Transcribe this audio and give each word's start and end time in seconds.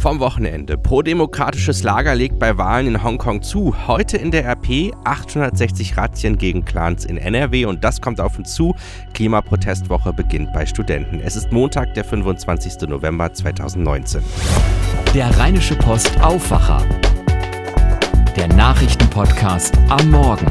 vom 0.00 0.18
Wochenende. 0.18 0.78
Pro-demokratisches 0.78 1.82
Lager 1.82 2.14
legt 2.14 2.38
bei 2.38 2.56
Wahlen 2.56 2.86
in 2.86 3.02
Hongkong 3.04 3.42
zu. 3.42 3.74
Heute 3.86 4.16
in 4.16 4.30
der 4.30 4.46
RP 4.46 4.92
860 5.04 5.96
Razzien 5.96 6.38
gegen 6.38 6.64
Clans 6.64 7.04
in 7.04 7.18
NRW 7.18 7.66
und 7.66 7.84
das 7.84 8.00
kommt 8.00 8.18
auf 8.18 8.38
uns 8.38 8.54
zu. 8.54 8.74
Klimaprotestwoche 9.12 10.14
beginnt 10.14 10.52
bei 10.54 10.64
Studenten. 10.64 11.20
Es 11.20 11.36
ist 11.36 11.52
Montag, 11.52 11.92
der 11.94 12.04
25. 12.04 12.88
November 12.88 13.32
2019. 13.32 14.22
Der 15.14 15.36
Rheinische 15.38 15.74
Post 15.76 16.18
Aufwacher. 16.22 16.82
Der 18.36 18.48
Nachrichtenpodcast 18.48 19.76
am 19.90 20.10
Morgen. 20.10 20.46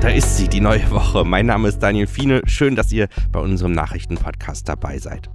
Da 0.00 0.08
ist 0.08 0.38
sie, 0.38 0.48
die 0.48 0.62
neue 0.62 0.90
Woche. 0.90 1.26
Mein 1.26 1.44
Name 1.44 1.68
ist 1.68 1.80
Daniel 1.82 2.06
Fiene. 2.06 2.40
Schön, 2.46 2.74
dass 2.74 2.90
ihr 2.90 3.08
bei 3.30 3.40
unserem 3.40 3.72
Nachrichtenpodcast 3.72 4.66
dabei 4.66 4.98
seid. 4.98 5.28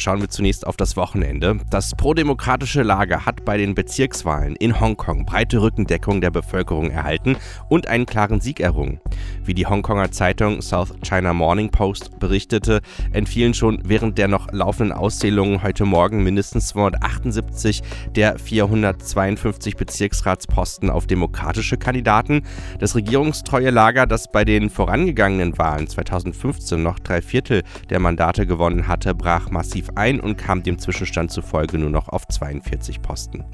Schauen 0.00 0.20
wir 0.20 0.28
zunächst 0.28 0.64
auf 0.64 0.76
das 0.76 0.96
Wochenende. 0.96 1.58
Das 1.70 1.96
prodemokratische 1.96 2.84
Lager 2.84 3.26
hat 3.26 3.44
bei 3.44 3.56
den 3.56 3.74
Bezirkswahlen 3.74 4.54
in 4.54 4.78
Hongkong 4.78 5.26
breite 5.26 5.60
Rückendeckung 5.60 6.20
der 6.20 6.30
Bevölkerung 6.30 6.90
erhalten 6.90 7.36
und 7.68 7.88
einen 7.88 8.06
klaren 8.06 8.40
Sieg 8.40 8.60
errungen. 8.60 9.00
Wie 9.42 9.54
die 9.54 9.66
Hongkonger 9.66 10.12
Zeitung 10.12 10.62
South 10.62 10.94
China 11.02 11.34
Morning 11.34 11.70
Post 11.70 12.20
berichtete, 12.20 12.80
entfielen 13.10 13.54
schon 13.54 13.80
während 13.82 14.18
der 14.18 14.28
noch 14.28 14.52
laufenden 14.52 14.96
Auszählungen 14.96 15.64
heute 15.64 15.84
Morgen 15.84 16.22
mindestens 16.22 16.68
278 16.68 17.82
der 18.14 18.38
452 18.38 19.74
Bezirksratsposten 19.76 20.90
auf 20.90 21.08
demokratische 21.08 21.76
Kandidaten. 21.76 22.42
Das 22.78 22.94
regierungstreue 22.94 23.70
Lager, 23.70 24.06
das 24.06 24.30
bei 24.30 24.44
den 24.44 24.70
vorangegangenen 24.70 25.58
Wahlen 25.58 25.88
2015 25.88 26.80
noch 26.80 27.00
drei 27.00 27.20
Viertel 27.20 27.64
der 27.90 27.98
Mandate 27.98 28.46
gewonnen 28.46 28.86
hatte, 28.86 29.12
brach 29.16 29.50
massiv 29.50 29.87
ein 29.96 30.20
und 30.20 30.36
kam 30.36 30.62
dem 30.62 30.78
Zwischenstand 30.78 31.30
zufolge 31.30 31.78
nur 31.78 31.90
noch 31.90 32.08
auf 32.08 32.26
42 32.26 33.02
Posten. 33.02 33.44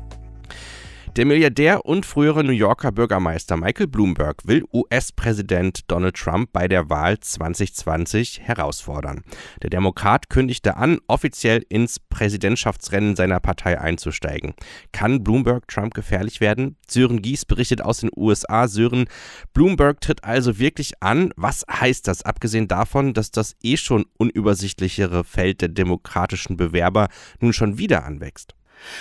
Der 1.16 1.26
Milliardär 1.26 1.86
und 1.86 2.04
frühere 2.04 2.42
New 2.42 2.50
Yorker 2.50 2.90
Bürgermeister 2.90 3.56
Michael 3.56 3.86
Bloomberg 3.86 4.42
will 4.48 4.64
US-Präsident 4.72 5.82
Donald 5.86 6.16
Trump 6.16 6.50
bei 6.52 6.66
der 6.66 6.90
Wahl 6.90 7.20
2020 7.20 8.40
herausfordern. 8.40 9.22
Der 9.62 9.70
Demokrat 9.70 10.28
kündigte 10.28 10.76
an, 10.76 10.98
offiziell 11.06 11.64
ins 11.68 12.00
Präsidentschaftsrennen 12.00 13.14
seiner 13.14 13.38
Partei 13.38 13.80
einzusteigen. 13.80 14.54
Kann 14.90 15.22
Bloomberg 15.22 15.68
Trump 15.68 15.94
gefährlich 15.94 16.40
werden? 16.40 16.74
Sören 16.88 17.22
Gies 17.22 17.44
berichtet 17.44 17.80
aus 17.80 17.98
den 17.98 18.10
USA. 18.16 18.66
Sören, 18.66 19.04
Bloomberg 19.52 20.00
tritt 20.00 20.24
also 20.24 20.58
wirklich 20.58 21.00
an. 21.00 21.30
Was 21.36 21.64
heißt 21.70 22.08
das, 22.08 22.22
abgesehen 22.22 22.66
davon, 22.66 23.14
dass 23.14 23.30
das 23.30 23.54
eh 23.62 23.76
schon 23.76 24.04
unübersichtlichere 24.18 25.22
Feld 25.22 25.60
der 25.60 25.68
demokratischen 25.68 26.56
Bewerber 26.56 27.06
nun 27.38 27.52
schon 27.52 27.78
wieder 27.78 28.04
anwächst? 28.04 28.56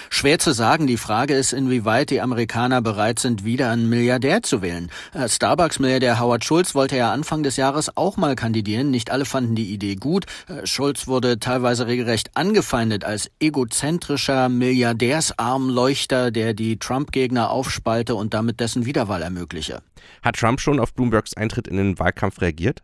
Schwer 0.10 0.40
zu 0.40 0.52
sagen. 0.52 0.88
Die 0.88 0.98
Frage 0.98 1.36
ist, 1.36 1.54
inwieweit 1.54 2.10
die 2.10 2.22
Amerikaner 2.22 2.82
bereit 2.82 3.20
sind, 3.20 3.44
wieder 3.46 3.70
einen 3.70 3.90
Milliardär 3.90 4.44
zu 4.44 4.62
wählen. 4.62 4.90
Äh, 5.14 5.28
Starbucks-Milliardär 5.28 6.20
Howard 6.20 6.46
Schulz 6.46 6.76
wollte 6.76 6.98
ja 6.98 7.12
Anfang 7.12 7.44
des 7.44 7.58
Jahres 7.58 7.96
auch 7.98 8.18
mal 8.18 8.36
kandidieren. 8.36 8.92
Nicht 8.92 9.12
alle 9.12 9.26
fanden 9.26 9.56
die 9.56 9.74
Idee 9.74 9.96
gut. 9.96 10.26
Äh, 10.48 10.66
Schulz 10.66 11.08
wurde 11.08 11.40
teilweise 11.40 11.88
regelrecht 11.88 12.36
angefeindet 12.36 13.04
als 13.04 13.30
egozentrischer 13.40 14.50
Milliardärsarmleuchter, 14.50 16.32
der 16.32 16.54
die 16.54 16.78
Trump-Gegner 16.78 17.50
aufspalte 17.50 18.16
und 18.16 18.34
damit 18.34 18.60
dessen 18.60 18.86
Wiederwahl 18.86 19.22
ermögliche. 19.22 19.82
Hat 20.22 20.36
Trump 20.36 20.60
schon 20.60 20.80
auf 20.80 20.94
Bloombergs 20.94 21.36
Eintritt 21.36 21.68
in 21.68 21.78
den 21.78 22.00
Wahlkampf 22.00 22.42
reagiert? 22.42 22.82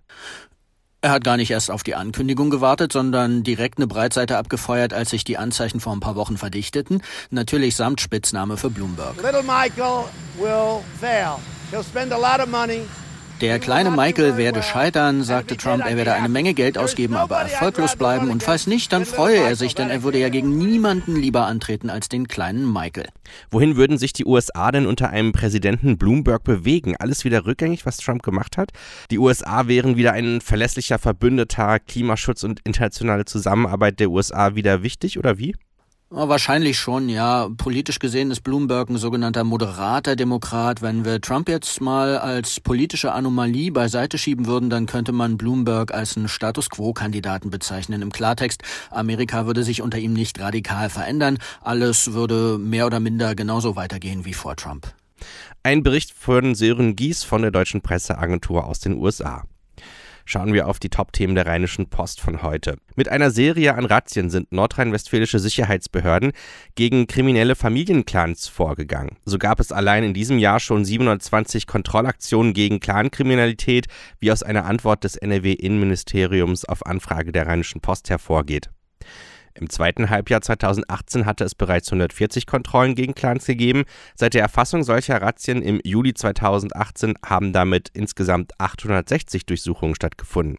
Er 1.01 1.11
hat 1.11 1.23
gar 1.23 1.37
nicht 1.37 1.49
erst 1.49 1.71
auf 1.71 1.83
die 1.83 1.95
Ankündigung 1.95 2.49
gewartet, 2.49 2.91
sondern 2.91 3.41
direkt 3.41 3.77
eine 3.77 3.87
Breitseite 3.87 4.37
abgefeuert, 4.37 4.93
als 4.93 5.11
sich 5.11 5.23
die 5.23 5.37
Anzeichen 5.37 5.79
vor 5.79 5.93
ein 5.93 6.01
paar 6.01 6.17
Wochen 6.17 6.35
verdichteten. 6.35 7.01
Natürlich 7.29 7.77
samt 7.77 8.01
Spitzname 8.01 8.57
für 8.57 8.69
Bloomberg. 8.69 9.15
Little 9.15 9.43
Michael 9.43 10.03
will 10.37 10.83
fail. 10.99 11.37
He'll 11.71 11.85
spend 11.85 12.11
a 12.11 12.17
lot 12.17 12.45
of 12.45 12.51
money. 12.51 12.81
Der 13.41 13.57
kleine 13.57 13.89
Michael 13.89 14.35
werde 14.35 14.61
scheitern, 14.61 15.23
sagte 15.23 15.55
Trump. 15.55 15.85
Er 15.85 15.95
werde 15.95 16.11
eine 16.11 16.27
Menge 16.27 16.53
Geld 16.53 16.77
ausgeben, 16.77 17.15
aber 17.15 17.37
erfolglos 17.37 17.95
bleiben. 17.95 18.29
Und 18.29 18.43
falls 18.43 18.67
nicht, 18.67 18.91
dann 18.91 19.05
freue 19.05 19.37
er 19.37 19.55
sich, 19.55 19.75
denn 19.75 19.89
er 19.89 20.03
würde 20.03 20.19
ja 20.19 20.27
gegen 20.27 20.57
niemanden 20.57 21.15
lieber 21.15 21.45
antreten 21.45 21.89
als 21.89 22.09
den 22.09 22.27
kleinen 22.27 22.69
Michael. 22.69 23.07
Wohin 23.49 23.77
würden 23.77 23.97
sich 23.97 24.11
die 24.11 24.25
USA 24.25 24.73
denn 24.73 24.85
unter 24.85 25.09
einem 25.09 25.31
Präsidenten 25.31 25.97
Bloomberg 25.97 26.43
bewegen? 26.43 26.97
Alles 26.97 27.23
wieder 27.23 27.45
rückgängig, 27.45 27.85
was 27.85 27.95
Trump 27.97 28.23
gemacht 28.23 28.57
hat? 28.57 28.71
Die 29.09 29.19
USA 29.19 29.69
wären 29.69 29.95
wieder 29.95 30.11
ein 30.11 30.41
verlässlicher 30.41 30.99
Verbündeter, 30.99 31.79
Klimaschutz 31.79 32.43
und 32.43 32.59
internationale 32.65 33.23
Zusammenarbeit 33.23 34.01
der 34.01 34.09
USA 34.09 34.55
wieder 34.55 34.83
wichtig 34.83 35.17
oder 35.17 35.37
wie? 35.37 35.55
Wahrscheinlich 36.11 36.79
schon, 36.79 37.07
ja. 37.07 37.49
Politisch 37.55 37.99
gesehen 37.99 38.31
ist 38.31 38.41
Bloomberg 38.41 38.89
ein 38.89 38.97
sogenannter 38.97 39.43
moderater 39.43 40.15
Demokrat. 40.15 40.81
Wenn 40.81 41.05
wir 41.05 41.21
Trump 41.21 41.47
jetzt 41.47 41.81
mal 41.81 42.17
als 42.17 42.59
politische 42.59 43.11
Anomalie 43.11 43.71
beiseite 43.71 44.17
schieben 44.17 44.47
würden, 44.47 44.71
dann 44.71 44.87
könnte 44.87 45.11
man 45.11 45.37
Bloomberg 45.37 45.93
als 45.93 46.17
einen 46.17 46.27
Status 46.27 46.71
Quo-Kandidaten 46.71 47.51
bezeichnen. 47.51 48.01
Im 48.01 48.11
Klartext, 48.11 48.63
Amerika 48.89 49.45
würde 49.45 49.63
sich 49.63 49.83
unter 49.83 49.99
ihm 49.99 50.13
nicht 50.13 50.39
radikal 50.39 50.89
verändern. 50.89 51.37
Alles 51.61 52.13
würde 52.13 52.57
mehr 52.57 52.87
oder 52.87 52.99
minder 52.99 53.35
genauso 53.35 53.75
weitergehen 53.75 54.25
wie 54.25 54.33
vor 54.33 54.55
Trump. 54.55 54.91
Ein 55.61 55.83
Bericht 55.83 56.11
von 56.11 56.55
Sören 56.55 56.95
Gies 56.95 57.23
von 57.23 57.43
der 57.43 57.51
Deutschen 57.51 57.81
Presseagentur 57.81 58.65
aus 58.65 58.79
den 58.79 58.97
USA 58.97 59.43
schauen 60.29 60.53
wir 60.53 60.67
auf 60.67 60.79
die 60.79 60.89
Top-Themen 60.89 61.33
der 61.33 61.47
Rheinischen 61.47 61.89
Post 61.89 62.21
von 62.21 62.43
heute. 62.43 62.77
Mit 62.95 63.09
einer 63.09 63.31
Serie 63.31 63.73
an 63.73 63.85
Razzien 63.85 64.29
sind 64.29 64.51
nordrhein-westfälische 64.51 65.39
Sicherheitsbehörden 65.39 66.33
gegen 66.75 67.07
kriminelle 67.07 67.55
Familienclans 67.55 68.47
vorgegangen. 68.47 69.17
So 69.25 69.39
gab 69.39 69.59
es 69.59 69.71
allein 69.71 70.03
in 70.03 70.13
diesem 70.13 70.37
Jahr 70.37 70.59
schon 70.59 70.85
720 70.85 71.65
Kontrollaktionen 71.65 72.53
gegen 72.53 72.79
Clankriminalität, 72.79 73.87
wie 74.19 74.31
aus 74.31 74.43
einer 74.43 74.65
Antwort 74.65 75.03
des 75.03 75.15
NRW-Innenministeriums 75.15 76.65
auf 76.65 76.85
Anfrage 76.85 77.31
der 77.31 77.47
Rheinischen 77.47 77.81
Post 77.81 78.09
hervorgeht. 78.11 78.69
Im 79.53 79.69
zweiten 79.69 80.09
Halbjahr 80.09 80.41
2018 80.41 81.25
hatte 81.25 81.43
es 81.43 81.55
bereits 81.55 81.89
140 81.89 82.45
Kontrollen 82.45 82.95
gegen 82.95 83.15
Clans 83.15 83.45
gegeben. 83.45 83.83
Seit 84.15 84.33
der 84.33 84.41
Erfassung 84.41 84.83
solcher 84.83 85.21
Razzien 85.21 85.61
im 85.61 85.81
Juli 85.83 86.13
2018 86.13 87.15
haben 87.25 87.53
damit 87.53 87.89
insgesamt 87.93 88.53
860 88.59 89.45
Durchsuchungen 89.45 89.95
stattgefunden. 89.95 90.57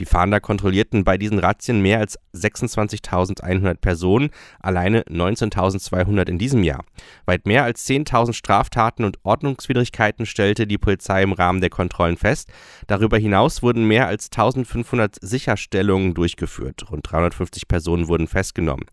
Die 0.00 0.04
Fahnder 0.04 0.40
kontrollierten 0.40 1.04
bei 1.04 1.18
diesen 1.18 1.38
Razzien 1.38 1.80
mehr 1.80 1.98
als 1.98 2.18
26.100 2.34 3.74
Personen, 3.74 4.30
alleine 4.60 5.02
19.200 5.02 6.28
in 6.28 6.38
diesem 6.38 6.62
Jahr. 6.62 6.84
Weit 7.26 7.46
mehr 7.46 7.64
als 7.64 7.86
10.000 7.88 8.32
Straftaten 8.32 9.04
und 9.04 9.18
Ordnungswidrigkeiten 9.22 10.26
stellte 10.26 10.66
die 10.66 10.78
Polizei 10.78 11.22
im 11.22 11.32
Rahmen 11.32 11.60
der 11.60 11.70
Kontrollen 11.70 12.16
fest. 12.16 12.50
Darüber 12.86 13.18
hinaus 13.18 13.62
wurden 13.62 13.86
mehr 13.86 14.06
als 14.06 14.30
1.500 14.30 15.16
Sicherstellungen 15.20 16.14
durchgeführt. 16.14 16.90
Rund 16.90 17.10
350 17.10 17.68
Personen 17.68 18.08
wurden 18.08 18.26
festgenommen. 18.26 18.86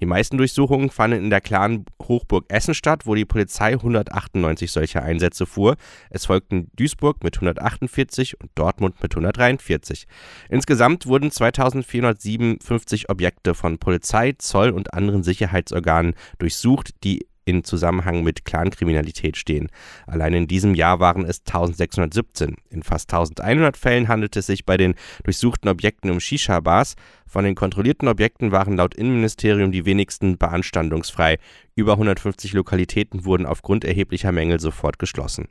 Die 0.00 0.06
meisten 0.06 0.38
Durchsuchungen 0.38 0.90
fanden 0.90 1.18
in 1.18 1.30
der 1.30 1.40
klaren 1.40 1.84
Hochburg 2.02 2.46
Essen 2.48 2.74
statt, 2.74 3.06
wo 3.06 3.14
die 3.14 3.24
Polizei 3.24 3.72
198 3.72 4.70
solcher 4.70 5.02
Einsätze 5.02 5.46
fuhr. 5.46 5.76
Es 6.10 6.26
folgten 6.26 6.70
Duisburg 6.76 7.22
mit 7.22 7.36
148 7.36 8.40
und 8.40 8.50
Dortmund 8.54 9.02
mit 9.02 9.12
143. 9.12 10.06
Insgesamt 10.48 11.06
wurden 11.06 11.30
2457 11.30 13.08
Objekte 13.08 13.54
von 13.54 13.78
Polizei, 13.78 14.34
Zoll 14.38 14.70
und 14.70 14.94
anderen 14.94 15.22
Sicherheitsorganen 15.22 16.14
durchsucht, 16.38 16.90
die 17.04 17.26
in 17.46 17.64
Zusammenhang 17.64 18.22
mit 18.22 18.44
Clankriminalität 18.44 19.36
stehen. 19.36 19.68
Allein 20.06 20.34
in 20.34 20.46
diesem 20.48 20.74
Jahr 20.74 21.00
waren 21.00 21.24
es 21.24 21.40
1617. 21.46 22.56
In 22.70 22.82
fast 22.82 23.12
1100 23.12 23.76
Fällen 23.76 24.08
handelt 24.08 24.36
es 24.36 24.46
sich 24.46 24.66
bei 24.66 24.76
den 24.76 24.94
durchsuchten 25.24 25.70
Objekten 25.70 26.10
um 26.10 26.20
Shisha-Bars. 26.20 26.96
Von 27.26 27.44
den 27.44 27.54
kontrollierten 27.54 28.08
Objekten 28.08 28.50
waren 28.50 28.76
laut 28.76 28.94
Innenministerium 28.94 29.70
die 29.72 29.86
wenigsten 29.86 30.36
beanstandungsfrei. 30.36 31.38
Über 31.76 31.92
150 31.92 32.52
Lokalitäten 32.52 33.24
wurden 33.24 33.46
aufgrund 33.46 33.84
erheblicher 33.84 34.32
Mängel 34.32 34.58
sofort 34.58 34.98
geschlossen. 34.98 35.48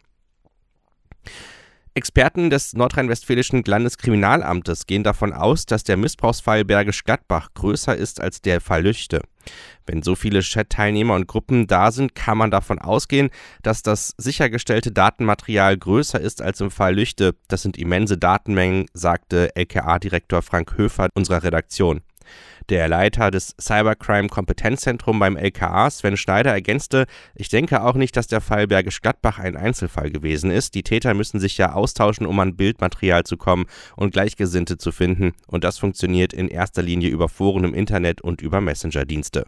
Experten 1.98 2.50
des 2.50 2.74
nordrhein-westfälischen 2.74 3.64
Landeskriminalamtes 3.66 4.86
gehen 4.86 5.06
davon 5.06 5.32
aus, 5.32 5.66
dass 5.66 5.86
der 5.86 5.96
Missbrauchsfall 5.96 6.66
Bergisch 6.66 7.06
Gladbach 7.06 7.54
größer 7.54 7.96
ist 7.96 8.20
als 8.20 8.42
der 8.42 8.60
Fall 8.60 8.84
Lüchte. 8.84 9.22
Wenn 9.86 10.04
so 10.04 10.16
viele 10.16 10.42
Chat-Teilnehmer 10.42 11.14
und 11.16 11.28
Gruppen 11.28 11.68
da 11.68 11.94
sind, 11.94 12.14
kann 12.14 12.38
man 12.38 12.52
davon 12.52 12.80
ausgehen, 12.80 13.30
dass 13.64 13.82
das 13.82 14.14
sichergestellte 14.18 14.92
Datenmaterial 14.92 15.78
größer 15.78 16.20
ist 16.20 16.42
als 16.42 16.60
im 16.60 16.70
Fall 16.70 16.96
Lüchte. 16.96 17.34
Das 17.48 17.62
sind 17.62 17.78
immense 17.78 18.18
Datenmengen, 18.18 18.88
sagte 18.92 19.56
LKA-Direktor 19.56 20.42
Frank 20.42 20.78
Höfer 20.78 21.08
unserer 21.16 21.44
Redaktion. 21.44 22.02
Der 22.70 22.88
Leiter 22.88 23.32
des 23.32 23.56
Cybercrime 23.60 24.28
Kompetenzzentrums 24.30 25.20
beim 25.20 25.38
LKA, 25.38 25.90
Sven 25.90 26.18
Schneider, 26.18 26.52
ergänzte, 26.52 27.06
ich 27.36 27.50
denke 27.50 27.84
auch 27.84 27.96
nicht, 27.96 28.18
dass 28.18 28.28
der 28.28 28.42
Fall 28.42 28.68
Bergisch 28.68 29.02
Gladbach 29.02 29.40
ein 29.40 29.56
Einzelfall 29.56 30.10
gewesen 30.10 30.52
ist. 30.52 30.76
Die 30.76 30.84
Täter 30.84 31.14
müssen 31.14 31.40
sich 31.40 31.58
ja 31.58 31.74
austauschen, 31.74 32.26
um 32.26 32.40
an 32.40 32.56
Bildmaterial 32.56 33.24
zu 33.24 33.38
kommen 33.38 33.66
und 33.96 34.14
Gleichgesinnte 34.14 34.78
zu 34.78 34.92
finden. 34.92 35.34
Und 35.48 35.64
das 35.64 35.78
funktioniert 35.78 36.34
in 36.34 36.48
erster 36.48 36.82
Linie 36.82 37.10
über 37.10 37.30
Foren 37.30 37.64
im 37.64 37.74
Internet 37.74 38.22
und 38.22 38.42
über 38.42 38.62
Messenger-Dienste. 38.62 39.46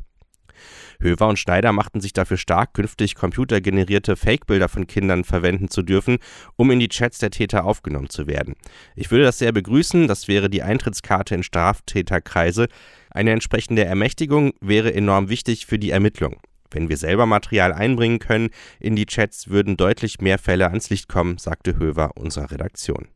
Höver 0.99 1.27
und 1.27 1.39
Schneider 1.39 1.71
machten 1.71 2.01
sich 2.01 2.13
dafür 2.13 2.37
stark, 2.37 2.73
künftig 2.73 3.15
computergenerierte 3.15 4.15
Fake-Bilder 4.15 4.69
von 4.69 4.87
Kindern 4.87 5.23
verwenden 5.23 5.69
zu 5.69 5.81
dürfen, 5.81 6.17
um 6.55 6.71
in 6.71 6.79
die 6.79 6.89
Chats 6.89 7.19
der 7.19 7.31
Täter 7.31 7.65
aufgenommen 7.65 8.09
zu 8.09 8.27
werden. 8.27 8.55
Ich 8.95 9.11
würde 9.11 9.23
das 9.25 9.39
sehr 9.39 9.51
begrüßen, 9.51 10.07
das 10.07 10.27
wäre 10.27 10.49
die 10.49 10.63
Eintrittskarte 10.63 11.35
in 11.35 11.43
Straftäterkreise. 11.43 12.67
Eine 13.09 13.31
entsprechende 13.31 13.85
Ermächtigung 13.85 14.53
wäre 14.61 14.93
enorm 14.93 15.29
wichtig 15.29 15.65
für 15.65 15.79
die 15.79 15.91
Ermittlung. 15.91 16.39
Wenn 16.71 16.89
wir 16.89 16.97
selber 16.97 17.25
Material 17.25 17.73
einbringen 17.73 18.19
können 18.19 18.49
in 18.79 18.95
die 18.95 19.05
Chats, 19.05 19.49
würden 19.49 19.77
deutlich 19.77 20.19
mehr 20.19 20.37
Fälle 20.37 20.67
ans 20.67 20.89
Licht 20.89 21.07
kommen, 21.07 21.37
sagte 21.37 21.77
Höver 21.77 22.11
unserer 22.15 22.51
Redaktion. 22.51 23.07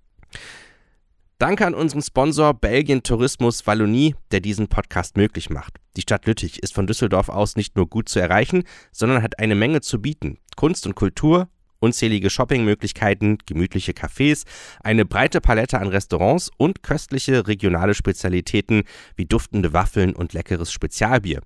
Danke 1.42 1.66
an 1.66 1.74
unseren 1.74 2.04
Sponsor 2.04 2.54
Belgien 2.54 3.02
Tourismus 3.02 3.66
Wallonie, 3.66 4.14
der 4.30 4.42
diesen 4.42 4.68
Podcast 4.68 5.18
möglich 5.18 5.50
macht. 5.50 5.80
Die 5.98 6.02
Stadt 6.02 6.28
Lüttich 6.28 6.62
ist 6.62 6.72
von 6.72 6.86
Düsseldorf 6.86 7.30
aus 7.30 7.56
nicht 7.56 7.76
nur 7.76 7.90
gut 7.90 8.10
zu 8.10 8.20
erreichen, 8.20 8.64
sondern 8.92 9.24
hat 9.24 9.40
eine 9.40 9.56
Menge 9.56 9.82
zu 9.82 10.00
bieten. 10.00 10.38
Kunst 10.56 10.86
und 10.86 10.94
Kultur, 10.94 11.50
unzählige 11.82 12.30
Shoppingmöglichkeiten, 12.30 13.40
gemütliche 13.46 13.92
Cafés, 13.92 14.46
eine 14.82 15.04
breite 15.04 15.42
Palette 15.42 15.80
an 15.80 15.90
Restaurants 15.90 16.50
und 16.58 16.84
köstliche 16.84 17.48
regionale 17.48 17.94
Spezialitäten 17.94 18.84
wie 19.16 19.26
duftende 19.26 19.74
Waffeln 19.74 20.16
und 20.16 20.32
leckeres 20.32 20.72
Spezialbier. 20.72 21.42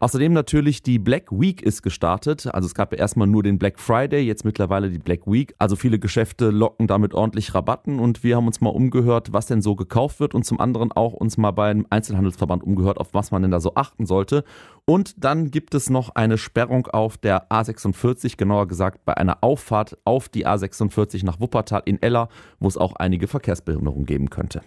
Außerdem 0.00 0.32
natürlich 0.32 0.82
die 0.82 0.98
Black 0.98 1.30
Week 1.30 1.62
ist 1.62 1.82
gestartet. 1.82 2.52
Also 2.52 2.66
es 2.66 2.74
gab 2.74 2.92
ja 2.92 2.98
erstmal 2.98 3.28
nur 3.28 3.44
den 3.44 3.60
Black 3.60 3.78
Friday, 3.78 4.22
jetzt 4.22 4.44
mittlerweile 4.44 4.90
die 4.90 4.98
Black 4.98 5.28
Week. 5.28 5.54
Also 5.60 5.76
viele 5.76 6.00
Geschäfte 6.00 6.50
locken 6.50 6.88
damit 6.88 7.14
ordentlich 7.14 7.54
Rabatten 7.54 8.00
und 8.00 8.24
wir 8.24 8.34
haben 8.34 8.48
uns 8.48 8.60
mal 8.60 8.70
umgehört, 8.70 9.32
was 9.32 9.46
denn 9.46 9.62
so 9.62 9.76
gekauft 9.76 10.18
wird 10.18 10.34
und 10.34 10.44
zum 10.44 10.58
anderen 10.58 10.90
auch 10.90 11.12
uns 11.12 11.36
mal 11.36 11.52
beim 11.52 11.86
Einzelhandelsverband 11.88 12.64
umgehört, 12.64 12.98
auf 12.98 13.14
was 13.14 13.30
man 13.30 13.42
denn 13.42 13.52
da 13.52 13.60
so 13.60 13.76
achten 13.76 14.06
sollte. 14.06 14.42
Und 14.90 15.22
dann 15.22 15.52
gibt 15.52 15.76
es 15.76 15.88
noch 15.88 16.16
eine 16.16 16.36
Sperrung 16.36 16.88
auf 16.88 17.16
der 17.16 17.48
A46, 17.48 18.36
genauer 18.36 18.66
gesagt 18.66 19.04
bei 19.04 19.16
einer 19.16 19.38
Auffahrt 19.40 19.96
auf 20.04 20.28
die 20.28 20.48
A46 20.48 21.24
nach 21.24 21.38
Wuppertal 21.38 21.82
in 21.84 22.02
Eller, 22.02 22.28
wo 22.58 22.66
es 22.66 22.76
auch 22.76 22.96
einige 22.96 23.28
Verkehrsbehinderungen 23.28 24.04
geben 24.04 24.30
könnte. 24.30 24.62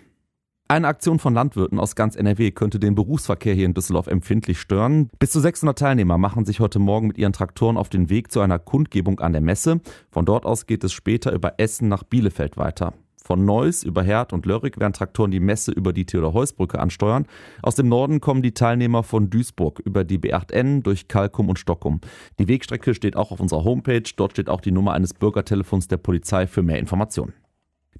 Eine 0.69 0.87
Aktion 0.87 1.19
von 1.19 1.33
Landwirten 1.33 1.77
aus 1.77 1.97
ganz 1.97 2.15
NRW 2.15 2.51
könnte 2.51 2.79
den 2.79 2.95
Berufsverkehr 2.95 3.53
hier 3.53 3.65
in 3.65 3.73
Düsseldorf 3.73 4.07
empfindlich 4.07 4.61
stören. 4.61 5.09
Bis 5.19 5.31
zu 5.31 5.41
600 5.41 5.77
Teilnehmer 5.77 6.17
machen 6.17 6.45
sich 6.45 6.61
heute 6.61 6.79
Morgen 6.79 7.07
mit 7.07 7.17
ihren 7.17 7.33
Traktoren 7.33 7.75
auf 7.75 7.89
den 7.89 8.09
Weg 8.09 8.31
zu 8.31 8.39
einer 8.39 8.59
Kundgebung 8.59 9.19
an 9.19 9.33
der 9.33 9.41
Messe. 9.41 9.81
Von 10.09 10.23
dort 10.23 10.45
aus 10.45 10.67
geht 10.67 10.85
es 10.85 10.93
später 10.93 11.33
über 11.33 11.55
Essen 11.57 11.89
nach 11.89 12.03
Bielefeld 12.03 12.55
weiter. 12.55 12.93
Von 13.25 13.45
Neuss 13.45 13.83
über 13.83 14.03
Herd 14.03 14.33
und 14.33 14.45
Lörrick 14.45 14.81
werden 14.81 14.91
Traktoren 14.91 15.31
die 15.31 15.39
Messe 15.39 15.71
über 15.71 15.93
die 15.93 16.05
Theodor-Heuss-Brücke 16.05 16.77
ansteuern. 16.77 17.25
Aus 17.61 17.75
dem 17.75 17.87
Norden 17.87 18.19
kommen 18.19 18.41
die 18.41 18.53
Teilnehmer 18.53 19.01
von 19.01 19.29
Duisburg 19.29 19.79
über 19.79 20.03
die 20.03 20.19
B8N 20.19 20.83
durch 20.83 21.07
Kalkum 21.07 21.47
und 21.47 21.57
Stockum. 21.57 22.01
Die 22.37 22.49
Wegstrecke 22.49 22.93
steht 22.93 23.15
auch 23.15 23.31
auf 23.31 23.39
unserer 23.39 23.63
Homepage. 23.63 24.03
Dort 24.17 24.33
steht 24.33 24.49
auch 24.49 24.59
die 24.59 24.71
Nummer 24.71 24.91
eines 24.91 25.13
Bürgertelefons 25.13 25.87
der 25.87 25.97
Polizei 25.97 26.47
für 26.47 26.63
mehr 26.63 26.79
Informationen. 26.79 27.33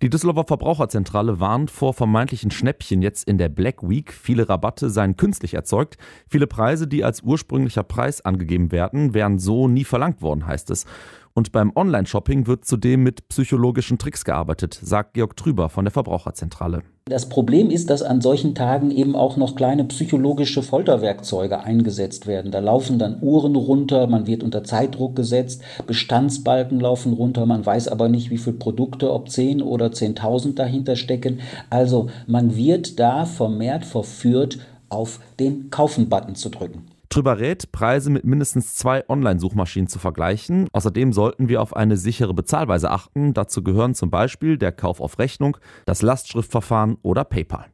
Die 0.01 0.09
Düsseldorfer 0.09 0.45
Verbraucherzentrale 0.45 1.39
warnt 1.39 1.71
vor 1.71 1.93
vermeintlichen 1.93 2.51
Schnäppchen 2.51 3.01
jetzt 3.01 3.25
in 3.25 3.37
der 3.37 3.47
Black 3.47 3.87
Week. 3.87 4.11
Viele 4.11 4.49
Rabatte 4.49 4.89
seien 4.89 5.15
künstlich 5.15 5.53
erzeugt. 5.53 5.97
Viele 6.27 6.47
Preise, 6.47 6.87
die 6.87 7.05
als 7.05 7.21
ursprünglicher 7.21 7.83
Preis 7.83 8.19
angegeben 8.19 8.73
werden, 8.73 9.13
wären 9.13 9.39
so 9.39 9.69
nie 9.69 9.85
verlangt 9.85 10.21
worden, 10.21 10.45
heißt 10.45 10.71
es. 10.71 10.85
Und 11.35 11.51
beim 11.51 11.71
Online-Shopping 11.75 12.45
wird 12.45 12.63
zudem 12.63 13.01
mit 13.01 13.27
psychologischen 13.27 13.97
Tricks 13.97 14.23
gearbeitet, 14.23 14.79
sagt 14.79 15.15
Georg 15.15 15.35
Trüber 15.35 15.67
von 15.69 15.83
der 15.83 15.91
Verbraucherzentrale. 15.91 16.83
Das 17.05 17.27
Problem 17.27 17.71
ist, 17.71 17.89
dass 17.89 18.03
an 18.03 18.21
solchen 18.21 18.53
Tagen 18.53 18.91
eben 18.91 19.15
auch 19.15 19.35
noch 19.35 19.55
kleine 19.55 19.83
psychologische 19.85 20.61
Folterwerkzeuge 20.61 21.59
eingesetzt 21.59 22.27
werden. 22.27 22.51
Da 22.51 22.59
laufen 22.59 22.99
dann 22.99 23.17
Uhren 23.21 23.55
runter, 23.55 24.05
man 24.05 24.27
wird 24.27 24.43
unter 24.43 24.63
Zeitdruck 24.63 25.15
gesetzt, 25.15 25.63
Bestandsbalken 25.87 26.79
laufen 26.79 27.13
runter, 27.13 27.47
man 27.47 27.65
weiß 27.65 27.87
aber 27.87 28.09
nicht, 28.09 28.29
wie 28.29 28.37
viele 28.37 28.57
Produkte, 28.57 29.11
ob 29.11 29.29
10 29.29 29.63
oder 29.63 29.87
10.000 29.87 30.53
dahinter 30.53 30.95
stecken. 30.95 31.39
Also 31.71 32.09
man 32.27 32.55
wird 32.55 32.99
da 32.99 33.25
vermehrt 33.25 33.85
verführt, 33.85 34.59
auf 34.89 35.19
den 35.39 35.71
Kaufen-Button 35.71 36.35
zu 36.35 36.49
drücken 36.49 36.85
drüber 37.15 37.39
rät, 37.39 37.71
Preise 37.71 38.09
mit 38.09 38.23
mindestens 38.25 38.75
zwei 38.75 39.07
Online-Suchmaschinen 39.07 39.87
zu 39.87 39.99
vergleichen. 39.99 40.67
Außerdem 40.71 41.13
sollten 41.13 41.49
wir 41.49 41.61
auf 41.61 41.75
eine 41.75 41.97
sichere 41.97 42.33
Bezahlweise 42.33 42.89
achten. 42.89 43.33
Dazu 43.33 43.63
gehören 43.63 43.95
zum 43.95 44.09
Beispiel 44.09 44.57
der 44.57 44.71
Kauf 44.71 44.99
auf 44.99 45.19
Rechnung, 45.19 45.57
das 45.85 46.01
Lastschriftverfahren 46.01 46.97
oder 47.01 47.23
PayPal. 47.23 47.72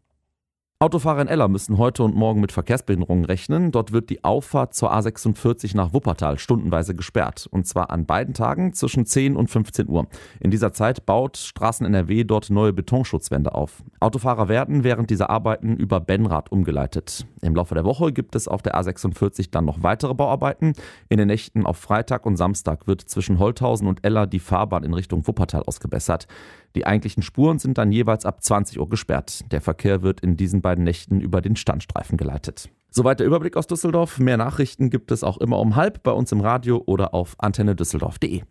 Autofahrer 0.81 1.23
in 1.23 1.27
Eller 1.27 1.49
müssen 1.49 1.77
heute 1.77 2.03
und 2.03 2.15
morgen 2.15 2.39
mit 2.39 2.53
Verkehrsbehinderungen 2.53 3.25
rechnen. 3.25 3.73
Dort 3.73 3.91
wird 3.91 4.09
die 4.09 4.23
Auffahrt 4.23 4.73
zur 4.73 4.93
A46 4.93 5.75
nach 5.75 5.91
Wuppertal 5.91 6.39
stundenweise 6.39 6.95
gesperrt. 6.95 7.49
Und 7.51 7.67
zwar 7.67 7.89
an 7.89 8.05
beiden 8.05 8.33
Tagen 8.33 8.71
zwischen 8.71 9.05
10 9.05 9.35
und 9.35 9.49
15 9.49 9.89
Uhr. 9.89 10.07
In 10.39 10.51
dieser 10.51 10.71
Zeit 10.71 11.05
baut 11.05 11.35
Straßen 11.35 11.85
NRW 11.85 12.23
dort 12.23 12.49
neue 12.49 12.71
Betonschutzwände 12.71 13.55
auf. 13.55 13.83
Autofahrer 13.99 14.47
werden 14.47 14.85
während 14.85 15.09
dieser 15.09 15.29
Arbeiten 15.29 15.75
über 15.75 15.99
Benrad 15.99 16.49
umgeleitet. 16.49 17.27
Im 17.41 17.55
Laufe 17.55 17.75
der 17.75 17.83
Woche 17.83 18.13
gibt 18.13 18.33
es 18.37 18.47
auf 18.47 18.61
der 18.61 18.79
A46 18.79 19.51
dann 19.51 19.65
noch 19.65 19.83
weitere 19.83 20.13
Bauarbeiten. 20.13 20.71
In 21.09 21.17
den 21.17 21.27
Nächten 21.27 21.65
auf 21.65 21.75
Freitag 21.75 22.25
und 22.25 22.37
Samstag 22.37 22.87
wird 22.87 23.01
zwischen 23.01 23.37
Holthausen 23.37 23.85
und 23.85 24.05
Eller 24.05 24.27
die 24.27 24.39
Fahrbahn 24.39 24.85
in 24.85 24.93
Richtung 24.93 25.27
Wuppertal 25.27 25.63
ausgebessert. 25.63 26.27
Die 26.75 26.85
eigentlichen 26.85 27.23
Spuren 27.23 27.59
sind 27.59 27.77
dann 27.77 27.91
jeweils 27.91 28.25
ab 28.25 28.43
20 28.43 28.79
Uhr 28.79 28.89
gesperrt. 28.89 29.51
Der 29.51 29.61
Verkehr 29.61 30.01
wird 30.01 30.21
in 30.21 30.37
diesen 30.37 30.61
beiden 30.61 30.83
Nächten 30.83 31.19
über 31.21 31.41
den 31.41 31.55
Standstreifen 31.55 32.17
geleitet. 32.17 32.69
Soweit 32.91 33.19
der 33.19 33.27
Überblick 33.27 33.55
aus 33.55 33.67
Düsseldorf. 33.67 34.19
Mehr 34.19 34.37
Nachrichten 34.37 34.89
gibt 34.89 35.11
es 35.11 35.23
auch 35.23 35.37
immer 35.37 35.59
um 35.59 35.75
halb 35.75 36.03
bei 36.03 36.11
uns 36.11 36.31
im 36.31 36.41
Radio 36.41 36.81
oder 36.85 37.13
auf 37.13 37.35
antennedüsseldorf.de. 37.37 38.43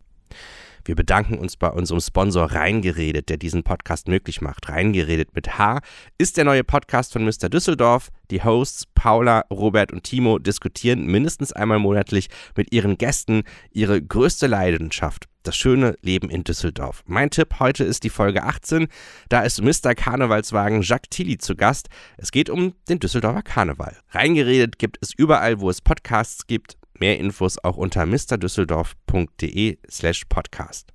Wir 0.84 0.94
bedanken 0.94 1.38
uns 1.38 1.56
bei 1.56 1.68
unserem 1.68 2.00
Sponsor 2.00 2.44
Reingeredet, 2.44 3.28
der 3.28 3.36
diesen 3.36 3.62
Podcast 3.62 4.08
möglich 4.08 4.40
macht. 4.40 4.68
Reingeredet 4.70 5.34
mit 5.34 5.58
H 5.58 5.80
ist 6.16 6.36
der 6.36 6.44
neue 6.44 6.64
Podcast 6.64 7.12
von 7.12 7.24
Mr. 7.24 7.48
Düsseldorf. 7.50 8.08
Die 8.30 8.42
Hosts 8.42 8.86
Paula, 8.94 9.44
Robert 9.50 9.92
und 9.92 10.04
Timo 10.04 10.38
diskutieren 10.38 11.04
mindestens 11.04 11.52
einmal 11.52 11.78
monatlich 11.78 12.28
mit 12.56 12.72
ihren 12.72 12.96
Gästen 12.96 13.42
ihre 13.70 14.00
größte 14.00 14.46
Leidenschaft, 14.46 15.28
das 15.48 15.56
schöne 15.56 15.96
Leben 16.02 16.28
in 16.28 16.44
Düsseldorf. 16.44 17.02
Mein 17.06 17.30
Tipp 17.30 17.58
heute 17.58 17.82
ist 17.82 18.04
die 18.04 18.10
Folge 18.10 18.42
18. 18.42 18.86
Da 19.30 19.40
ist 19.40 19.62
Mr. 19.62 19.94
Karnevalswagen 19.94 20.82
Jacques 20.82 21.08
Tilly 21.08 21.38
zu 21.38 21.56
Gast. 21.56 21.88
Es 22.18 22.30
geht 22.30 22.50
um 22.50 22.74
den 22.90 23.00
Düsseldorfer 23.00 23.42
Karneval. 23.42 23.96
Reingeredet 24.10 24.78
gibt 24.78 24.98
es 25.00 25.14
überall, 25.14 25.60
wo 25.60 25.70
es 25.70 25.80
Podcasts 25.80 26.46
gibt. 26.46 26.76
Mehr 26.98 27.18
Infos 27.18 27.56
auch 27.64 27.78
unter 27.78 28.04
mrdüsseldorf.de 28.04 29.78
slash 29.90 30.26
podcast. 30.26 30.92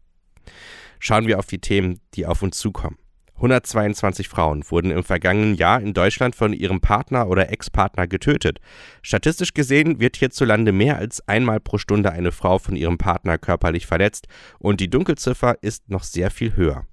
Schauen 1.00 1.25
wir 1.25 1.39
auf 1.39 1.48
die 1.48 1.60
Themen, 1.60 2.00
die 2.13 2.27
auf 2.27 2.43
uns 2.43 2.60
zukommen. 2.60 2.98
122 3.36 4.30
Frauen 4.30 4.63
wurden 4.70 4.92
im 4.92 5.04
vergangenen 5.04 5.56
Jahr 5.56 5.82
in 5.82 5.94
Deutschland 5.94 6.36
von 6.36 6.54
ihrem 6.54 6.82
Partner 6.82 7.28
oder 7.28 7.52
Ex-Partner 7.52 8.08
getötet. 8.08 8.60
Statistisch 9.02 9.54
gesehen 9.54 10.00
wird 10.00 10.16
hierzulande 10.16 10.72
mehr 10.72 10.98
als 10.98 11.28
einmal 11.28 11.60
pro 11.60 11.78
Stunde 11.78 12.12
eine 12.12 12.32
Frau 12.32 12.60
von 12.60 12.75
ihrem 12.75 12.98
Partner 12.98 13.38
körperlich 13.38 13.86
verletzt 13.86 14.28
und 14.60 14.80
die 14.80 14.90
Dunkelziffer 14.90 15.58
ist 15.62 15.90
noch 15.90 16.04
sehr 16.04 16.32
viel 16.32 16.56
höher. 16.56 16.86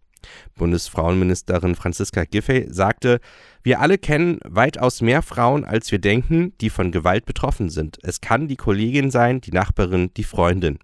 Bundesfrauenministerin 0.57 1.75
Franziska 1.75 2.25
Giffey 2.25 2.67
sagte, 2.71 3.21
wir 3.63 3.81
alle 3.81 3.99
kennen 3.99 4.39
weitaus 4.45 5.01
mehr 5.01 5.23
Frauen, 5.23 5.65
als 5.65 5.91
wir 5.93 5.99
denken, 5.99 6.53
die 6.61 6.71
von 6.71 6.93
Gewalt 6.93 7.25
betroffen 7.25 7.71
sind. 7.71 7.99
Es 8.03 8.21
kann 8.21 8.49
die 8.49 8.57
Kollegin 8.57 9.11
sein, 9.11 9.41
die 9.41 9.53
Nachbarin, 9.53 10.13
die 10.15 10.25
Freundin. 10.25 10.79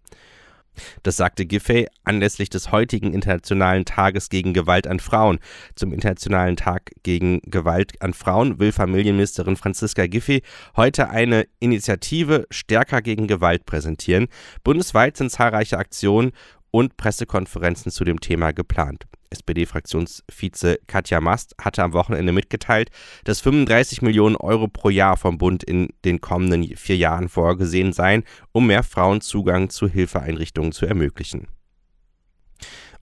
Das 1.03 1.17
sagte 1.17 1.47
Giffey 1.47 1.87
anlässlich 2.05 2.51
des 2.51 2.73
heutigen 2.73 3.13
Internationalen 3.13 3.85
Tages 3.85 4.29
gegen 4.29 4.53
Gewalt 4.53 4.87
an 4.87 5.01
Frauen. 5.01 5.39
Zum 5.75 5.93
Internationalen 5.93 6.57
Tag 6.57 6.93
gegen 7.03 7.41
Gewalt 7.43 8.01
an 8.03 8.15
Frauen 8.15 8.59
will 8.59 8.73
Familienministerin 8.73 9.57
Franziska 9.57 10.07
Giffey 10.07 10.43
heute 10.77 11.11
eine 11.11 11.47
Initiative 11.61 12.47
Stärker 12.51 13.03
gegen 13.03 13.27
Gewalt 13.27 13.67
präsentieren. 13.67 14.29
Bundesweit 14.65 15.17
sind 15.17 15.31
zahlreiche 15.31 15.79
Aktionen 15.79 16.33
und 16.71 16.97
Pressekonferenzen 16.97 17.91
zu 17.91 18.05
dem 18.05 18.21
Thema 18.21 18.53
geplant. 18.53 19.07
SPD-Fraktionsvize 19.37 20.79
Katja 20.87 21.21
Mast 21.21 21.55
hatte 21.61 21.83
am 21.83 21.93
Wochenende 21.93 22.33
mitgeteilt, 22.33 22.91
dass 23.25 23.41
35 23.41 24.03
Millionen 24.03 24.37
Euro 24.37 24.69
pro 24.69 24.91
Jahr 24.91 25.17
vom 25.17 25.39
Bund 25.39 25.65
in 25.65 25.89
den 26.05 26.21
kommenden 26.21 26.77
vier 26.77 26.97
Jahren 26.97 27.29
vorgesehen 27.29 27.93
seien, 27.93 28.25
um 28.53 28.67
mehr 28.67 28.83
Frauen 28.83 29.21
Zugang 29.21 29.71
zu 29.71 29.89
Hilfeeinrichtungen 29.89 30.73
zu 30.73 30.87
ermöglichen. 30.87 31.49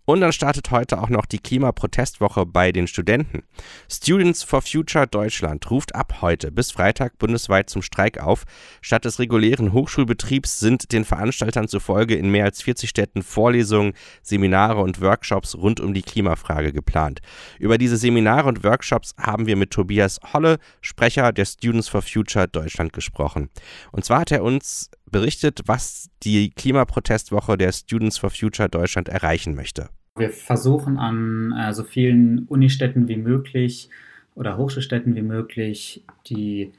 Und 0.06 0.20
dann 0.20 0.32
startet 0.32 0.70
heute 0.70 1.00
auch 1.00 1.08
noch 1.08 1.24
die 1.24 1.38
Klimaprotestwoche 1.38 2.44
bei 2.44 2.72
den 2.72 2.86
Studenten. 2.86 3.42
Students 3.90 4.42
for 4.42 4.60
Future 4.60 5.06
Deutschland 5.06 5.70
ruft 5.70 5.94
ab 5.94 6.20
heute 6.20 6.52
bis 6.52 6.72
Freitag 6.72 7.18
bundesweit 7.18 7.70
zum 7.70 7.80
Streik 7.80 8.20
auf. 8.20 8.44
Statt 8.82 9.06
des 9.06 9.18
regulären 9.18 9.72
Hochschulbetriebs 9.72 10.60
sind 10.60 10.92
den 10.92 11.06
Veranstaltern 11.06 11.68
zufolge 11.68 12.16
in 12.16 12.30
mehr 12.30 12.44
als 12.44 12.60
40 12.60 12.90
Städten 12.90 13.22
Vorlesungen, 13.22 13.94
Seminare 14.22 14.82
und 14.82 15.00
Workshops 15.00 15.56
rund 15.56 15.80
um 15.80 15.94
die 15.94 16.02
Klimafrage 16.02 16.74
geplant. 16.74 17.20
Über 17.58 17.78
diese 17.78 17.96
Seminare 17.96 18.48
und 18.48 18.62
Workshops 18.62 19.14
haben 19.18 19.46
wir 19.46 19.56
mit 19.56 19.70
Tobias 19.70 20.20
Holle, 20.34 20.58
Sprecher 20.82 21.32
der 21.32 21.46
Students 21.46 21.88
for 21.88 22.02
Future 22.02 22.46
Deutschland, 22.46 22.92
gesprochen. 22.92 23.48
Und 23.92 24.04
zwar 24.04 24.20
hat 24.20 24.32
er 24.32 24.42
uns 24.42 24.90
berichtet, 25.14 25.60
was 25.66 26.10
die 26.24 26.50
Klimaprotestwoche 26.50 27.56
der 27.56 27.70
Students 27.70 28.18
for 28.18 28.30
Future 28.30 28.68
Deutschland 28.68 29.08
erreichen 29.08 29.54
möchte. 29.54 29.88
Wir 30.16 30.30
versuchen 30.30 30.98
an 30.98 31.52
äh, 31.52 31.72
so 31.72 31.84
vielen 31.84 32.46
Unistädten 32.46 33.06
wie 33.06 33.16
möglich 33.16 33.90
oder 34.34 34.56
Hochschulstädten 34.56 35.14
wie 35.14 35.22
möglich 35.22 36.02
die 36.26 36.72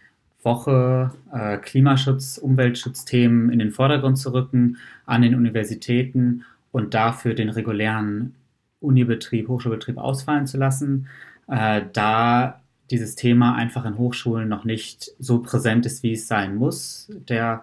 Woche 0.44 1.12
äh, 1.32 1.58
Klimaschutz, 1.60 2.38
Umweltschutzthemen 2.38 3.52
in 3.52 3.60
den 3.60 3.72
Vordergrund 3.72 4.18
zu 4.18 4.34
rücken 4.34 4.80
an 5.06 5.22
den 5.22 5.34
Universitäten 5.34 6.44
und 6.74 6.94
dafür 6.94 7.36
den 7.36 7.48
regulären 7.48 8.36
Unibetrieb, 8.82 9.48
Hochschulbetrieb 9.48 9.98
ausfallen 9.98 10.46
zu 10.46 10.58
lassen, 10.58 11.08
äh, 11.48 11.84
da 11.94 12.60
dieses 12.92 13.16
Thema 13.16 13.56
einfach 13.56 13.86
in 13.86 13.98
Hochschulen 13.98 14.50
noch 14.50 14.66
nicht 14.66 15.12
so 15.20 15.40
präsent 15.40 15.86
ist, 15.86 16.04
wie 16.04 16.14
es 16.14 16.28
sein 16.28 16.58
muss. 16.58 17.10
Der 17.30 17.62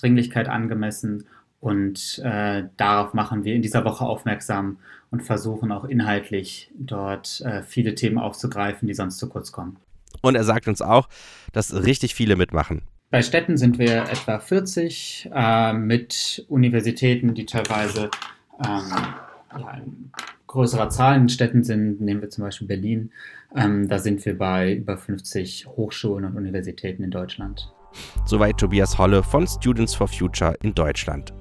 Dringlichkeit 0.00 0.48
angemessen. 0.48 1.26
Und 1.60 2.20
äh, 2.24 2.64
darauf 2.76 3.14
machen 3.14 3.44
wir 3.44 3.54
in 3.54 3.62
dieser 3.62 3.84
Woche 3.84 4.04
aufmerksam 4.04 4.78
und 5.10 5.22
versuchen 5.22 5.72
auch 5.72 5.84
inhaltlich 5.84 6.70
dort 6.78 7.40
äh, 7.40 7.62
viele 7.62 7.94
Themen 7.94 8.18
aufzugreifen, 8.18 8.86
die 8.86 8.94
sonst 8.94 9.18
zu 9.18 9.28
kurz 9.28 9.50
kommen. 9.50 9.76
Und 10.22 10.34
er 10.34 10.44
sagt 10.44 10.68
uns 10.68 10.82
auch, 10.82 11.08
dass 11.52 11.84
richtig 11.84 12.14
viele 12.14 12.36
mitmachen. 12.36 12.82
Bei 13.10 13.22
Städten 13.22 13.56
sind 13.56 13.78
wir 13.78 14.02
etwa 14.02 14.38
40 14.38 15.30
äh, 15.34 15.72
mit 15.72 16.44
Universitäten, 16.48 17.34
die 17.34 17.46
teilweise 17.46 18.10
ähm, 18.64 18.92
ja, 19.58 19.70
in 19.78 20.12
größerer 20.46 20.90
Zahl 20.90 21.16
in 21.16 21.28
Städten 21.28 21.64
sind. 21.64 22.00
Nehmen 22.00 22.20
wir 22.20 22.30
zum 22.30 22.44
Beispiel 22.44 22.68
Berlin. 22.68 23.10
Ähm, 23.56 23.88
da 23.88 23.98
sind 23.98 24.24
wir 24.26 24.36
bei 24.36 24.74
über 24.74 24.98
50 24.98 25.66
Hochschulen 25.68 26.24
und 26.26 26.36
Universitäten 26.36 27.02
in 27.02 27.10
Deutschland. 27.10 27.72
Soweit 28.24 28.58
Tobias 28.58 28.98
Holle 28.98 29.22
von 29.22 29.46
Students 29.46 29.94
for 29.94 30.08
Future 30.08 30.54
in 30.62 30.74
Deutschland. 30.74 31.32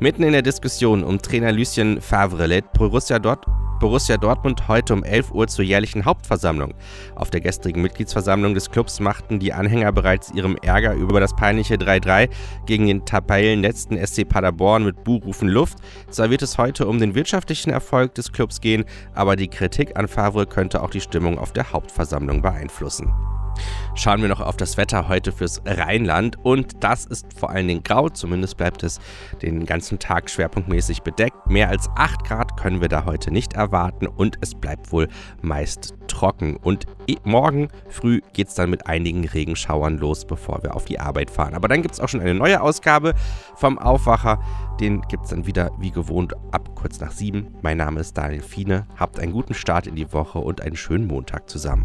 Mitten 0.00 0.22
in 0.22 0.32
der 0.32 0.42
Diskussion 0.42 1.04
um 1.04 1.20
Trainer 1.20 1.52
Lucien 1.52 2.00
Favre 2.00 2.46
lädt 2.46 2.72
Borussia, 2.72 3.18
Dort 3.18 3.46
Borussia 3.80 4.16
Dortmund 4.16 4.68
heute 4.68 4.94
um 4.94 5.04
11 5.04 5.32
Uhr 5.32 5.46
zur 5.46 5.64
jährlichen 5.64 6.04
Hauptversammlung. 6.04 6.74
Auf 7.16 7.30
der 7.30 7.40
gestrigen 7.40 7.82
Mitgliedsversammlung 7.82 8.54
des 8.54 8.70
Clubs 8.70 9.00
machten 9.00 9.40
die 9.40 9.52
Anhänger 9.52 9.92
bereits 9.92 10.32
ihrem 10.32 10.56
Ärger 10.56 10.94
über 10.94 11.20
das 11.20 11.34
peinliche 11.34 11.74
3-3 11.74 12.28
gegen 12.66 12.86
den 12.86 13.04
Tabellenletzten 13.04 13.98
SC 13.98 14.28
Paderborn 14.28 14.84
mit 14.84 15.04
Buhrufen 15.04 15.48
Luft. 15.48 15.78
Zwar 16.08 16.30
wird 16.30 16.42
es 16.42 16.56
heute 16.56 16.86
um 16.86 16.98
den 16.98 17.14
wirtschaftlichen 17.14 17.70
Erfolg 17.70 18.14
des 18.14 18.32
Clubs 18.32 18.60
gehen, 18.60 18.84
aber 19.14 19.36
die 19.36 19.48
Kritik 19.48 19.98
an 19.98 20.08
Favre 20.08 20.46
könnte 20.46 20.82
auch 20.82 20.90
die 20.90 21.00
Stimmung 21.00 21.38
auf 21.38 21.52
der 21.52 21.72
Hauptversammlung 21.72 22.42
beeinflussen. 22.42 23.12
Schauen 23.94 24.22
wir 24.22 24.28
noch 24.28 24.40
auf 24.40 24.56
das 24.56 24.76
Wetter 24.76 25.08
heute 25.08 25.32
fürs 25.32 25.62
Rheinland 25.64 26.36
und 26.42 26.82
das 26.82 27.06
ist 27.06 27.26
vor 27.38 27.50
allen 27.50 27.68
Dingen 27.68 27.82
grau, 27.82 28.08
zumindest 28.08 28.56
bleibt 28.56 28.82
es 28.82 29.00
den 29.42 29.66
ganzen 29.66 29.98
Tag 29.98 30.30
schwerpunktmäßig 30.30 31.02
bedeckt. 31.02 31.46
Mehr 31.46 31.68
als 31.68 31.88
8 31.96 32.24
Grad 32.24 32.56
können 32.56 32.80
wir 32.80 32.88
da 32.88 33.04
heute 33.04 33.30
nicht 33.30 33.54
erwarten 33.54 34.06
und 34.06 34.36
es 34.40 34.54
bleibt 34.54 34.92
wohl 34.92 35.08
meist 35.42 35.94
trocken. 36.08 36.56
Und 36.56 36.86
morgen 37.24 37.68
früh 37.88 38.20
geht 38.32 38.48
es 38.48 38.54
dann 38.54 38.70
mit 38.70 38.86
einigen 38.86 39.26
Regenschauern 39.26 39.98
los, 39.98 40.24
bevor 40.24 40.62
wir 40.62 40.74
auf 40.74 40.84
die 40.84 41.00
Arbeit 41.00 41.30
fahren. 41.30 41.54
Aber 41.54 41.68
dann 41.68 41.82
gibt 41.82 41.94
es 41.94 42.00
auch 42.00 42.08
schon 42.08 42.20
eine 42.20 42.34
neue 42.34 42.60
Ausgabe 42.60 43.14
vom 43.56 43.78
Aufwacher. 43.78 44.40
Den 44.80 45.02
gibt 45.02 45.24
es 45.24 45.30
dann 45.30 45.46
wieder 45.46 45.70
wie 45.78 45.90
gewohnt 45.90 46.34
ab 46.52 46.74
kurz 46.74 47.00
nach 47.00 47.12
sieben. 47.12 47.54
Mein 47.62 47.78
Name 47.78 48.00
ist 48.00 48.16
Daniel 48.16 48.42
Fiene. 48.42 48.86
Habt 48.96 49.20
einen 49.20 49.32
guten 49.32 49.54
Start 49.54 49.86
in 49.86 49.94
die 49.94 50.12
Woche 50.12 50.38
und 50.38 50.60
einen 50.60 50.76
schönen 50.76 51.06
Montag 51.06 51.48
zusammen. 51.48 51.84